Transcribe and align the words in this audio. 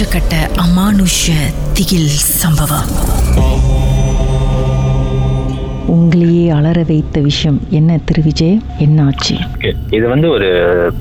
உச்சக்கட்ட 0.00 0.34
அமானுஷ்ய 0.56 1.32
திகில் 1.74 2.10
சம்பவம் 2.34 2.90
உங்களையே 6.01 6.43
அலற 6.57 6.79
வைத்த 6.89 7.17
விஷயம் 7.27 7.57
என்ன 7.77 7.97
திரு 8.07 8.21
விஜய்? 8.27 8.55
என்ன 8.85 9.03
ஆச்சு. 9.07 9.35
இது 9.95 10.05
வந்து 10.13 10.27
ஒரு 10.35 10.47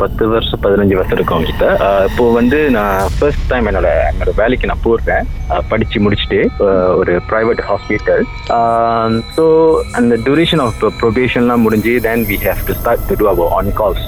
பத்து 0.00 0.22
வருஷம் 0.32 0.62
பதினஞ்சு 0.64 0.96
வருஷம் 0.98 1.16
இருக்கும் 1.18 1.46
கிட்ட 1.50 1.66
இப்போ 2.08 2.24
வந்து 2.38 2.58
நான் 2.76 3.12
ஃபர்ஸ்ட் 3.16 3.46
டைம் 3.52 3.68
என்னோட 3.70 3.90
என்னோட 4.10 4.32
வேலைக்கு 4.40 4.70
நான் 4.70 4.84
போடுறேன் 4.86 5.26
படிச்சு 5.70 5.98
முடிச்சுட்டு 6.04 6.40
ஒரு 7.00 7.12
ப்ரைவேட் 7.30 7.62
ஹாஸ்பிட்டல் 7.68 8.24
ஸோ 9.36 9.44
அந்த 10.00 10.16
டியூரேஷன் 10.26 10.64
ஆஃப் 10.66 10.82
ப்ரொபேஷன்லாம் 11.02 11.64
முடிஞ்சு 11.66 11.94
then 12.08 12.26
we 12.32 12.38
have 12.46 12.66
to 12.70 12.76
start 12.80 13.06
to 13.10 13.16
do 13.22 13.28
our 13.32 13.54
on 13.60 13.72
calls 13.80 14.04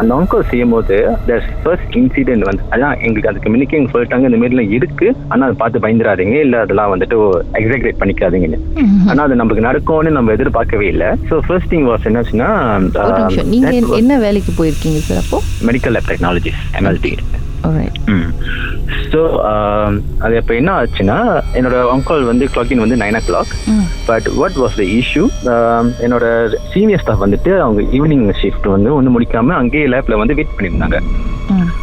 அந்த 0.00 0.10
ஆன் 0.16 0.30
கால் 0.30 0.48
செய்யும் 0.52 0.72
போது 0.74 0.96
ஃபர்ஸ்ட் 1.62 1.94
இன்சிடென்ட் 2.00 2.46
வந்து 2.48 2.64
அதான் 2.74 2.96
எங்களுக்கு 3.04 3.30
அதுக்கு 3.30 3.50
முன்னிக்கு 3.52 3.78
எங்க 3.78 3.90
சொல்லிட்டாங்க 3.94 4.28
இந்த 4.30 4.38
மாதிரிலாம் 4.40 4.72
இருக்கு. 4.78 5.06
ஆனால் 5.30 5.46
அதை 5.48 5.56
பார்த்து 5.62 5.84
பயந்துடாதீங்க 5.84 6.36
இல்லை 6.46 6.58
அதெல்லாம் 6.64 6.92
வந்துட்டு 6.94 7.16
எக்ஸாக்ரேட் 7.60 8.00
பண்ணிக்காதீங்கன்னு. 8.00 8.58
ஆனா 9.10 9.20
அது 9.26 9.40
நமக்கு 9.42 9.66
நடக்கும்னு 9.68 10.10
நம்ம 10.18 10.29
எதிர்பார்க்கவே 10.32 10.86
இல்லை. 10.86 11.06
ஸோ 11.06 11.38
ஃபர்ஸ்ட் 11.46 11.74
திங் 11.74 11.88
வாஸ் 11.88 12.04
என்னாச்சுன்னா 12.04 12.48
நீங்க 13.44 13.68
என்ன- 13.90 14.18
வேலைக்கு 14.18 14.52
போயிருக்கீங்க 14.52 14.98
சார் 14.98 15.18
அப்போ? 15.18 15.42
Medical 15.66 15.90
lab 15.90 16.08
technologies 16.08 16.60
MLT. 16.72 17.12
So 19.12 19.20
அது 20.18 20.36
இப்போ 20.36 20.54
என்ன 20.54 20.82
ஆச்சுன்னா 20.82 21.16
என்னோட 21.54 21.90
அங்கால் 21.90 22.24
வந்து 22.24 22.44
கிளாக்கின் 22.44 22.76
வந்து 22.76 22.96
nine 22.96 23.20
O 23.20 23.32
clock. 23.32 23.52
But 24.06 24.28
what 24.34 24.50
was 24.50 24.76
the 24.76 24.82
issue 24.82 25.28
என்னோட 26.00 26.48
சீனியர் 26.72 27.00
ஸ்டாஃப் 27.00 27.22
வந்துட்டு 27.22 27.58
அவங்க 27.58 27.82
ஈவினிங் 27.82 28.34
ஷிஃப்ட் 28.42 28.68
வந்து 28.68 28.94
ஒன்றும் 28.94 29.20
முடிக்காம 29.20 29.46
அங்கேயே 29.48 29.86
லேப்ல 29.86 30.16
வந்து 30.16 30.34
வெயிட் 30.34 30.56
பண்ணியிருந்தாங்க. 30.58 30.98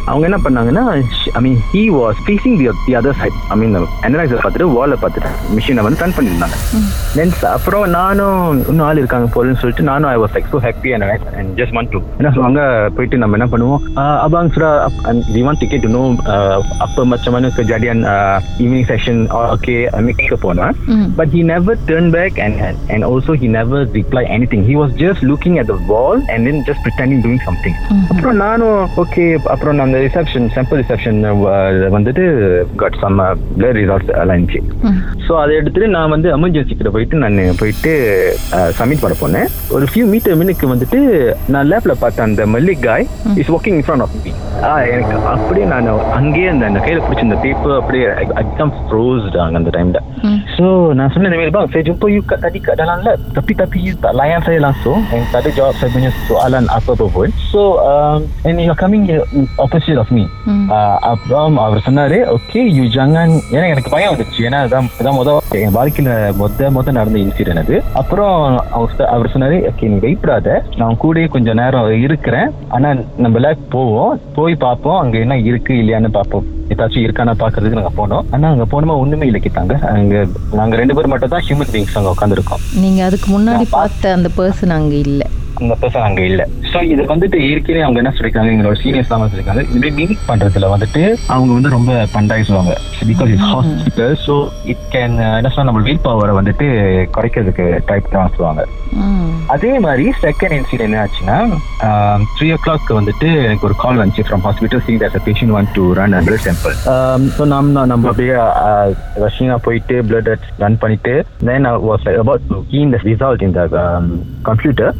அவங்க 0.08 0.24
என்ன 0.28 0.38
பண்ணாங்கன்னா 0.42 0.84
I 1.32 1.40
mean 1.44 1.58
he 1.70 1.82
was 1.94 2.18
facing 2.24 2.56
the 2.60 2.66
the 2.82 2.94
other 2.98 3.18
side 3.18 3.38
I 3.50 3.58
mean 3.60 3.74
analyser 4.02 4.40
பார்த்துட்டு 4.40 4.68
வாலை 4.74 4.96
பார்த்துட்டு 5.00 5.30
மிஷினை 5.56 5.82
வந்து 5.84 6.02
ரன் 6.02 6.16
பண்ணியிருந்தாங்க. 6.16 6.56
தென் 7.14 7.32
அப்புறம் 7.52 7.84
நானும் 7.94 8.40
இன்னும் 8.64 8.86
ஆள் 8.86 9.00
இருக்காங்க 9.00 9.28
போலன்னு 9.34 9.60
சொல்லிட்டு 9.62 9.88
நானும் 9.88 10.10
I 10.10 10.18
was 10.18 10.34
like 10.36 10.50
so 10.52 10.60
happy 10.64 10.92
and 10.94 11.06
just 11.60 11.74
want 11.76 11.92
to 11.94 12.00
என்ன 12.18 12.30
சொல்லுவாங்க 12.30 12.62
போயிட்டு 12.96 13.22
நம்ம 13.22 13.38
என்ன 13.38 13.48
பண்ணுவோம்? 13.52 13.82
அபாங் 14.24 14.52
சுரா 14.54 14.70
we 15.30 15.42
want 15.42 15.62
ticket 15.62 15.84
to 15.86 15.92
know 15.94 16.02
அப்போ 16.84 17.04
மச்சமான 17.10 17.36
ஜடியான் 17.70 18.02
ஈவினிங் 18.62 18.88
செஷன் 18.90 19.20
ஓகே 19.54 19.76
மிக்க 20.08 20.36
போனேன். 20.42 20.74
ம். 20.92 21.06
But 21.18 21.32
he 21.34 21.42
never 21.46 21.78
turn 21.88 22.10
back 22.12 22.38
and 22.44 22.58
and 22.90 23.06
also 23.08 23.34
he 23.40 23.50
never 23.54 23.84
reply 23.96 24.24
anything 24.52 24.66
he 24.68 24.76
was 24.76 24.94
just 25.00 25.24
looking 25.30 25.58
at 25.60 25.70
the 25.70 25.78
wall 25.90 26.22
and 26.32 26.46
then 26.48 26.62
just 26.68 26.82
pretending 26.84 27.22
doing 27.24 27.44
something 27.46 27.76
அப்புறம் 28.12 28.38
நானும் 28.42 28.76
okay 29.02 29.24
அப்புறம் 29.48 29.78
நான் 29.78 29.94
ரிசப்ஷன் 30.04 30.46
சாம்பிள் 30.54 30.80
ரிசப்ஷன் 30.82 31.18
வந்துட்டு 31.96 32.24
got 32.82 32.98
some 33.02 33.18
blur 33.56 33.76
results 33.80 34.12
அலைன்ச்சு 34.22 34.60
ம். 34.88 34.98
So 35.26 35.32
அதை 35.42 35.52
எடுத்துட்டு 35.60 35.88
நான் 35.96 36.12
வந்து 36.14 36.30
எமர்ஜென்சி 36.36 36.74
கிட்ட 36.74 36.92
போயிட்டு 36.96 37.22
நான் 37.24 37.38
போயிட்டு 37.62 37.92
சப்மிட் 38.78 39.04
பண்ண 39.04 39.16
போனேன் 39.22 39.48
ஒரு 39.76 39.86
ஃபியூ 39.92 40.06
மீட்டர் 40.12 40.38
மினுக்கு 40.42 40.72
வந்துட்டு 40.74 41.00
நான் 41.54 41.70
லேப்ல 41.72 41.96
பார்த்த 42.04 42.28
அந்த 42.28 42.44
Mallick 42.54 42.84
guy 42.88 43.06
is 43.42 43.52
walking 43.56 43.78
in 43.78 43.86
front 43.88 44.06
of 44.06 44.16
me 44.18 44.32
எனக்கு 44.92 45.16
அப்படியே 45.32 45.66
நான் 45.66 45.88
அங்கேயே 46.18 46.48
அந்த 46.48 46.64
அந்த 46.66 46.80
கையில 46.84 47.02
பிடிச்ச 47.04 47.28
அந்த 47.28 47.38
பேப்பர் 47.44 47.78
அப்படியே 47.80 48.06
எக்ஸாம் 48.42 48.74
ஃப்ரோஸ்ட் 48.80 49.38
அந்த 49.50 49.70
டைம்ல. 49.70 50.00
So 50.50 50.66
nak 50.90 51.12
sebenarnya 51.12 51.38
Nabil 51.38 51.52
bang 51.54 51.66
saya 51.68 51.82
jumpa 51.84 52.06
you 52.08 52.22
kat 52.22 52.42
tadi 52.42 52.58
kat 52.58 52.74
dalam 52.74 52.98
lab 53.00 53.18
tapi 53.30 53.52
tapi 53.54 53.94
tak 53.96 54.10
layan 54.12 54.40
saya 54.42 54.58
langsung 54.58 54.98
and 55.08 55.22
tak 55.30 55.40
ada 55.40 55.50
jawab 55.52 55.74
saya 55.74 55.90
punya 55.94 56.10
soalan 56.26 56.64
apa-apa 56.68 57.06
pun. 57.08 57.28
So 57.44 57.60
um, 57.80 58.18
and 58.42 58.58
you're 58.58 58.74
coming 58.76 59.06
here 59.06 59.22
opposite 59.56 59.87
of 59.96 60.10
me. 60.16 60.24
Hmm. 60.46 60.62
Uh, 60.76 60.96
அப்புறம் 61.10 61.58
அவர் 61.58 61.84
சொன்னாரு 61.86 62.18
okay 62.36 62.60
you 62.76 62.84
ஜங்கன் 62.96 63.34
ஏன்னா 63.54 63.66
எனக்கு 63.72 63.90
பயம் 63.94 64.12
வந்துச்சு. 64.12 64.40
ஏன்னா 64.48 64.58
அதான் 64.66 64.90
அதான் 65.00 65.16
முத 65.18 65.36
என் 65.60 65.76
வாழ்க்கையில 65.76 66.10
மொத 66.40 66.70
மொத 66.76 66.92
நடந்த 66.98 67.18
இன்சிடென்ட் 67.18 67.62
அது. 67.62 67.82
அப்புறம் 68.00 68.36
அவர் 69.14 69.32
சொன்னாரு 69.34 69.58
ஓகே 69.70 69.88
நீ 69.92 69.98
வெயிப்படாத 70.06 70.58
நான் 70.76 71.00
கூடயே 71.04 71.28
கொஞ்சம் 71.36 71.58
நேரம் 71.62 71.90
இருக்கிறேன். 72.06 72.52
ஆனா 72.68 72.90
நம்ம 73.24 73.38
லேக் 73.46 73.64
போவோம். 73.70 74.20
போய் 74.38 74.62
பார்ப்போம். 74.66 75.00
அங்க 75.02 75.18
என்ன 75.18 75.38
இருக்கு 75.38 75.74
இல்லையான்னு 75.82 76.12
பார்ப்போம். 76.18 76.46
ஏதாச்சும் 76.74 77.04
இருக்கானா 77.06 77.34
பாக்குறதுக்கு 77.42 77.80
நாங்க 77.80 77.94
போனோம். 78.00 78.24
ஆனா 78.30 78.48
அங்க 78.54 78.64
போனோமா 78.72 78.96
ஒண்ணுமே 79.02 79.26
இல்லைக்கிட்டாங்க 79.30 79.74
அங்க 79.94 80.26
நாங்க 80.52 80.76
ரெண்டு 80.76 80.94
பேர் 80.94 81.12
மட்டும் 81.14 81.34
தான் 81.34 81.44
ஹியூமன் 81.48 81.72
பீங்ஸ் 81.74 81.98
அங்க 82.00 82.14
உட்காந்துருக்கோம் 82.14 82.64
நீங்க 82.84 83.04
அதுக்கு 83.04 83.38
முன்னாடி 83.38 83.66
பார்த்த 83.70 84.12
அந்த 84.12 84.30
பர்சன் 84.38 84.76
அங்க 84.78 84.94
இல்ல. 84.94 85.22
அந்த 85.58 85.74
பர்சன் 85.80 86.06
அங்க 86.06 86.20
இல்ல. 86.22 86.42
சோ 86.70 86.78
இது 86.88 87.02
வந்துட்டு 87.10 87.38
ஏற்கனவே 87.46 87.84
அவங்க 87.84 88.00
என்ன 88.02 88.12
சொல்லிருக்காங்க 88.12 88.52
எங்களோட 88.52 88.76
சீனியர்ஸ் 88.80 89.10
தான் 89.10 89.22
சொல்லிருக்காங்க 89.24 89.62
இதுவே 89.68 89.90
மீட் 89.98 90.26
பண்றதுல 90.28 90.70
வந்துட்டு 90.72 91.02
அவங்க 91.28 91.50
வந்து 91.54 91.74
ரொம்ப 91.74 91.92
பண்டாய் 92.14 92.46
சொல்லுவாங்க 92.48 92.74
because 93.08 93.32
it's 93.34 93.52
hospital 93.52 94.14
so 94.24 94.34
it 94.72 94.84
can 94.94 95.16
என்ன 95.30 95.50
சொன்னா 95.50 95.68
நம்ம 95.70 95.84
வில் 95.86 96.04
பவரை 96.04 96.34
வந்துட்டு 96.38 96.68
குறைக்கிறதுக்கு 97.16 97.66
டைப் 97.88 98.12
தான் 98.12 98.34
சொல்லுவாங்க. 98.34 98.62
அதே 99.54 99.72
மாதிரி 99.78 100.04
செகண்ட் 100.22 100.54
இன்சிடென்ட் 100.56 100.86
என்ன 100.88 101.00
ஆச்சுன்னா 101.02 101.36
த்ரீ 102.34 102.48
ஓ 102.50 102.58
கிளாக் 102.64 102.90
வந்துட்டு 102.98 103.28
எனக்கு 103.42 103.66
ஒரு 103.68 103.76
கால் 103.82 104.00
வந்துச்சு 104.00 104.26
from 104.26 104.44
hospital 104.46 104.82
saying 104.86 105.00
that 105.04 105.18
patient 105.26 105.54
want 105.54 105.72
to 105.76 105.84
run 105.98 106.16
a 106.18 106.22
blood 106.26 106.46
temple 106.48 106.74
so 107.36 107.44
நம்ம 107.52 107.84
நம்ம 107.92 108.08
அப்படியே 108.10 108.36
ரஷ்யா 109.24 109.56
போயிட்டு 109.66 109.96
பிளட் 110.08 110.30
ரன் 110.62 110.80
பண்ணிட்டு 110.82 111.14
then 111.42 111.68
was 111.88 112.06
about 112.16 112.48
to 112.48 112.58
keen 112.70 112.94
the 112.94 113.00
result 113.04 113.46
இந்த 113.48 113.62
கம்ப்யூட்டர் 114.48 114.92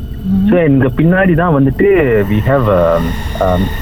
ஸோ 0.48 0.56
எங்க 0.68 0.88
பின்னாடி 0.98 1.32
தான் 1.40 1.54
வந்துட்டு 1.56 1.86
வி 2.30 2.38
ஹேவ் 2.48 2.68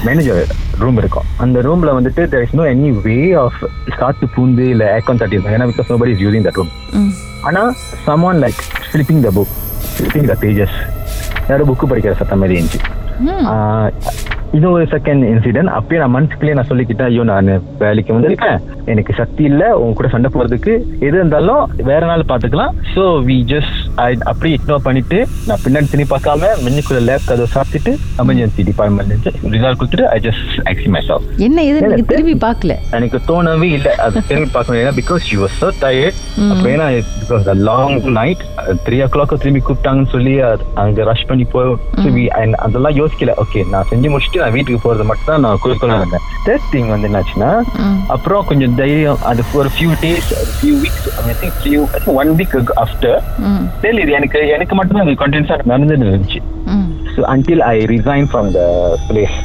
மேனேஜர் 0.07 0.41
ரூம் 0.83 0.99
இருக்கும். 1.03 1.27
அந்த 1.43 1.59
ரூம்ல 1.67 1.91
வந்துட்டு 1.99 2.23
there 2.33 2.43
is 2.47 2.53
no 2.59 2.65
any 2.73 2.91
way 3.05 3.19
of 3.43 3.61
காத்து 4.01 4.27
பூந்து 4.35 4.65
இல்ல 4.75 4.85
ஏக்கம் 4.97 5.21
தட்டி 5.23 5.39
ஏன்னா 5.55 5.69
because 5.71 5.91
nobody 5.93 6.13
is 6.15 6.25
using 6.27 6.47
that 6.49 6.59
room 6.61 6.73
ம். 7.01 7.13
ஆனா 7.49 7.63
someone 8.07 8.39
like 8.45 8.61
slipping 8.91 9.23
the 9.27 9.33
book 9.39 9.55
slipping 9.97 10.29
the 10.33 10.37
pages 10.45 10.77
யாரும் 11.51 11.69
புக்கு 11.71 11.91
படிக்கிற 11.91 12.15
சத்தம் 12.21 12.41
மாதிரி 12.43 12.57
இருந்துச்சு. 12.59 12.83
இது 14.57 14.67
ஒரு 14.75 14.85
செகண்ட் 14.93 15.23
இன்சிடென்ட் 15.31 15.71
அப்பயே 15.77 16.01
நான் 16.03 16.15
மனசுக்குள்ளேயே 16.17 16.57
நான் 16.59 16.69
சொல்லிக்கிட்டேன் 16.71 17.09
ஐயோ 17.11 17.25
நான் 17.31 17.49
வேலைக்கு 17.83 18.15
வந்திருக்கேன். 18.17 18.59
எனக்கு 18.93 19.13
சக்தி 19.21 19.43
இல்ல. 19.51 19.63
உங்க 19.83 19.97
கூட 19.99 20.09
சண்டை 20.15 20.31
போறதுக்கு 20.35 20.73
எது 21.07 21.17
இருந்தாலும் 21.21 21.63
வேற 21.91 22.03
நாள் 22.11 22.31
பாத்துக்கலாம் 22.33 22.75
ஸோ 22.95 23.05
வி 23.29 23.39
ஜஸ்ட் 23.55 23.79
அப்படியே 24.31 24.55
இக்னோர் 24.59 24.85
பண்ணிட்டு 24.87 25.19
நான் 25.49 25.63
பின்னாடி 25.65 25.89
திரும்பி 25.93 26.09
பார்க்காம 26.13 26.51
மின்னுக்குள்ள 26.65 27.01
லேப் 27.09 27.27
கதை 27.31 27.47
சாப்பிட்டுட்டு 27.55 27.93
எமர்ஜென்சி 28.23 28.65
டிபார்ட்மெண்ட் 28.69 29.29
ரிசல்ட் 29.55 29.79
கொடுத்துட்டு 29.81 30.07
ஐ 30.15 30.19
ஜஸ்ட் 30.27 30.57
ஆக்சி 30.71 30.89
மை 30.95 31.03
செல்ஃப் 31.09 31.27
என்ன 31.47 31.65
இது? 31.69 31.79
நீங்க 31.87 32.07
திரும்பி 32.13 32.35
பார்க்கல. 32.47 32.75
எனக்கு 32.99 33.19
தோணவே 33.31 33.69
இல்லை. 33.79 33.93
அது 34.07 34.23
திரும்பி 34.31 34.51
பார்க்கணும் 34.57 34.81
ஏன்னா 34.83 34.95
because 35.01 35.25
you 35.33 35.39
was 35.45 35.57
so 35.63 35.69
tired 35.85 36.19
அப்போ 36.53 36.67
ஏன்னா 36.75 36.87
because 37.23 37.49
long 37.71 37.97
night 38.19 38.43
three 38.87 38.99
o'clock 39.15 39.35
திரும்பி 39.45 39.63
கூப்பிட்டாங்கன்னு 39.69 40.13
சொல்லி 40.17 40.35
அங்க 40.85 41.05
ரஷ் 41.11 41.27
பண்ணி 41.31 41.47
போய் 41.55 42.29
அதெல்லாம் 42.67 42.97
யோசிக்கல. 43.01 43.33
ஓகே 43.45 43.61
நான் 43.73 43.89
செஞ்சு 43.93 44.11
முடிச்சுட்டு 44.13 44.43
நான் 44.45 44.55
வீட்டுக்கு 44.57 44.81
போறது 44.87 45.07
மட்டும் 45.11 45.31
தான் 45.33 45.45
நான் 45.47 45.63
குறிக்கோளா 45.65 45.99
இருந்தேன் 46.01 46.25
தேர்ட் 46.47 46.69
திங் 46.75 46.91
வந்து 46.95 47.09
என்னாச்சுன்னா. 47.11 47.51
அப்புறம் 48.15 48.47
கொஞ்சம் 48.51 48.77
தைரியம். 48.83 49.21
அது 49.31 49.43
ஒரு 49.61 49.71
few 49.77 49.93
days 50.05 50.31
few 50.59 50.75
weeks 50.85 51.09
I 51.31 51.35
think 51.43 51.59
few 51.63 51.81
one 52.23 52.33
week 52.41 52.55
after 52.85 53.19
தெரியல 53.87 54.05
இது 54.07 54.19
எனக்கு 54.21 54.43
எனக்கு 54.59 54.77
மட்டும் 54.81 55.03
அது 55.05 55.23
கண்டினியூஸா 55.25 55.59
நடந்துட்டு 55.73 56.13
இருந்துச்சு. 56.13 56.43
So 57.17 57.23
until 57.33 57.63
I 57.73 57.75
resign 57.93 58.27
from 58.31 58.49
the 58.57 58.63
place. 59.09 59.37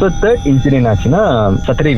So 0.00 0.06
third 0.22 0.40
incident 0.50 0.86
ஆச்சுன்னா 0.90 1.20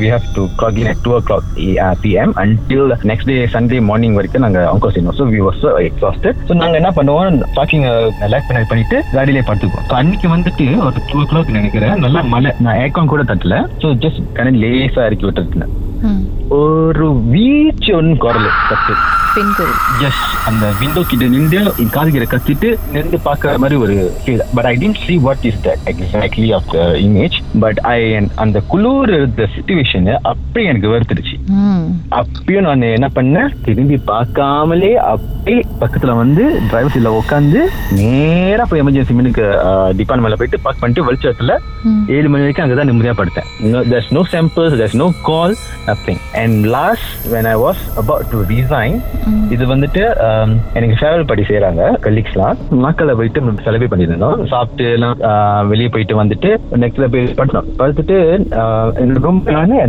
we 0.03 0.09
have 0.13 0.27
to 0.37 0.43
clock 0.59 0.77
in 0.83 0.87
at 0.93 0.99
2 1.07 1.15
o'clock 1.19 1.45
uh, 1.85 1.95
PM 2.03 2.31
until 2.45 2.83
next 3.11 3.27
day 3.31 3.39
Sunday 3.55 3.81
morning 3.89 4.13
வரைக்கும் 4.19 4.45
நாங்க 4.47 4.61
அங்கோ 4.73 4.91
செய்யணும் 4.95 5.17
so 5.19 5.27
we 5.35 5.41
were 5.47 5.57
so 5.63 5.73
exhausted. 5.89 6.37
So 6.49 6.55
நாங்க 6.63 6.79
என்ன 6.81 6.93
பண்ணுவோம் 6.99 7.41
பார்க்கிங் 7.59 7.87
லேக் 8.35 8.49
பண்ணி 8.51 8.71
பண்ணிட்டு 8.73 8.99
காடியிலே 9.17 9.45
படுத்துக்குவோம். 9.51 9.89
So 9.91 9.97
அன்னைக்கு 10.01 10.31
வந்துட்டு 10.37 10.67
ஒரு 10.87 11.05
டூ 11.11 11.19
ஓ 11.23 11.27
கிளாக் 11.33 11.57
நினைக்கிறேன் 11.59 12.03
நல்லா 12.07 12.23
மழை. 12.35 12.53
நான் 12.67 12.81
ஏக்கம் 12.87 13.13
கூட 13.15 13.25
தட்டல. 13.33 13.59
ஸோ 13.85 13.91
ஜஸ்ட் 14.05 14.23
கடன் 14.39 14.61
லேசா 14.65 15.07
இறக்கி 15.11 15.27
விட்டுருக்கேன். 15.29 15.75
ஒரு 16.59 17.09
வீச்சு 17.33 17.91
ஒன்று 17.97 18.15
குரல் 18.17 18.47
கத்து 18.69 18.95
பெண் 19.35 19.51
குரல். 19.57 19.77
ஜஸ்ட் 20.01 20.31
அந்த 20.49 20.73
விண்டோ 20.81 21.03
கிட்ட 21.11 21.27
நின்று 21.35 21.59
என் 21.83 21.93
கத்திட்டு 22.33 22.69
நின்று 22.95 23.19
பார்க்குற 23.27 23.57
மாதிரி 23.63 23.77
ஒரு 23.85 23.97
feel 24.23 24.41
but 24.55 24.69
I 24.71 24.73
didn't 24.83 25.01
see 25.07 25.19
what 25.27 25.45
is 25.51 25.61
that 25.67 25.83
exactly 25.93 26.49
of 26.55 26.69
the 26.73 26.79
image 27.07 27.37
but 27.61 27.79
I 27.79 27.99
அந்த 28.35 28.61
குளிர் 28.73 29.13
இருந்த 29.19 29.49
சுச்சுவேஷன் 29.57 30.09
அப்படியே 30.31 30.71
எனக்கு 30.71 30.93
வெறுத்துடுச்சு. 30.95 31.37
அப்பயும் 32.21 32.67
நான் 32.69 32.81
என்ன 32.81 33.11
பண்ணேன்? 33.15 33.55
திரும்பி 33.65 34.01
பார்க்காமலே 34.13 34.93
அப்படியே 35.13 35.63
பக்கத்துல 35.81 36.17
வந்து 36.23 36.61
டிரைவர் 36.71 36.95
சீட்ல 36.97 37.13
உட்காந்து 37.21 37.61
நேரா 37.91 38.65
போய் 38.71 38.83
எமர்ஜென்சி 38.83 39.17
மினுக்கு 39.21 39.45
போயிட்டு 40.37 40.61
பார்க் 40.61 40.81
பண்ணிட்டு 40.81 41.07
வெளிச்சத்துல. 41.13 41.57
ஏழு 42.17 42.29
மணி 42.29 42.45
வரைக்கும் 42.45 42.65
அங்கதான் 42.65 42.91
நிம்மதியா 42.91 43.15
படுத்தேன். 43.21 43.49
There's 43.91 44.11
no 44.17 44.23
samples 44.33 44.73
there's 44.81 44.99
no 45.03 45.09
call. 45.29 45.55
Nothing. 45.91 46.19
And 46.43 46.55
last 46.75 47.07
when 47.33 47.47
I 47.53 47.57
was 47.65 47.79
about 48.03 48.25
to 48.33 48.39
resign 48.53 48.95
இது 49.55 49.65
வந்துட்டு 49.73 50.03
um, 50.27 50.51
எனக்கு 50.79 50.97
ஃபேவரல் 51.01 51.27
பார்ட்டி 51.29 51.45
செய்யறாங்க 51.49 51.83
கலீக்ஸ்லாம் 52.07 52.59
நாக்கல்ல 52.85 53.15
போயிட்டு 53.19 53.41
செலிப்ரேட் 53.67 53.93
பண்ணியிருந்தோம். 53.93 54.45
சாப்பிட்டு 54.53 54.85
எல்லாம் 54.97 55.17
வெளியே 55.73 55.91
போயிட்டு 55.95 56.15
வந்துட்டு 56.21 56.51
நெக்ஸ்ட்ல 56.83 57.09
போய் 57.15 57.27
படுத்தோம். 57.41 57.69
படுத்துட்டு 57.81 58.17
என்னோட 59.03 59.21
ரூம் 59.27 59.41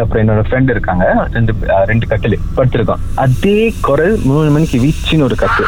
அப்புறம் 0.03 0.21
என்னோட 0.24 0.44
ஃப்ரெண்ட் 0.48 0.74
இருக்காங்க. 0.75 1.06
ரெண்டு 1.38 1.53
ரெண்டு 1.92 2.06
கட்டில் 2.12 2.38
படுத்திருக்கோம். 2.57 3.04
அதே 3.25 3.59
குரல் 3.88 4.18
மூணு 4.31 4.50
மணிக்கு 4.56 4.80
வீச்சுன்னு 4.86 5.27
ஒரு 5.30 5.38
கத்து 5.44 5.65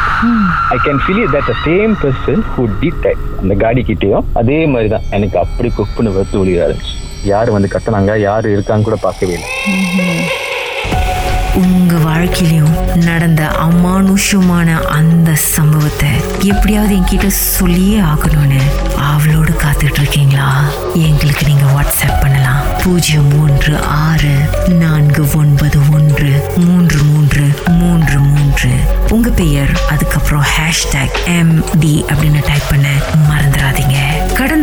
I 0.75 0.79
can 0.87 1.01
feel 1.05 1.23
that 1.35 1.51
same 1.67 1.95
person 2.03 2.43
who 2.53 2.65
did 2.81 3.09
அந்த 3.41 3.53
காடி 3.63 3.83
கிட்டேயும் 3.91 4.27
அதே 4.41 4.59
மாதிரி 4.73 4.89
தான் 4.95 5.07
எனக்கு 5.17 5.39
அப்படி 5.45 5.71
குப்புன்னு 5.79 6.17
வெத்து 6.19 6.41
ஒளிய 6.43 6.65
ஆரம்பிச்சு. 6.67 6.95
யார் 7.23 7.49
வந்து 7.49 7.69
கட்டினாங்க 7.73 8.19
யார் 8.19 8.49
இருக்காங்க 8.49 8.83
கூட 8.83 8.95
பார்க்கவே 8.95 9.33
இல்லை. 9.33 9.49
உங்க 11.63 11.95
வாழ்க்கையிலும் 11.95 12.75
நடந்த 13.07 13.41
அமானுஷமான 13.65 14.69
அந்த 14.97 15.35
சம்பவத்தை 15.35 16.09
எப்படியாவது 16.51 16.93
என்கிட்ட 16.95 17.27
சொல்லியே 17.27 17.99
ஆகணும்னு 17.99 18.61
அவளோடு 19.11 19.51
காத்துட்டு 19.63 19.99
இருக்கீங்களா 19.99 20.47
எங்களுக்கு 20.93 21.45
நீங்க 21.45 21.65
வாட்ஸ்அப் 21.75 22.21
பண்ணலாம். 22.21 22.63
பூஜ்ஜியம் 22.83 23.27
மூன்று 23.27 23.73
ஆறு 23.77 24.33
நான்கு 24.81 25.23
ஒன்பது 25.35 25.79
ஒன்று 25.93 26.31
மூன்று 26.65 26.99
மூன்று 27.03 27.45
மூன்று 27.79 28.19
மூன்று. 28.19 28.71
உங்க 29.11 29.29
பெயர் 29.29 29.71
அதுக்கப்புறம் 29.89 30.45
ஹேஷ்டேக் 30.55 31.17
எம் 31.37 31.55
டி 31.79 32.05
அப்படின்னு 32.07 32.41
டைப் 32.47 32.69
பண்ண 32.69 32.87
மறந்து 33.29 33.52